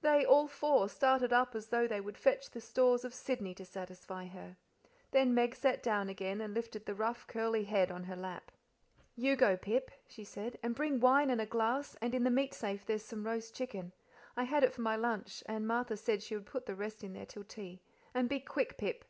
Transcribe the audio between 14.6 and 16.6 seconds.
it for my lunch, and Martha said she would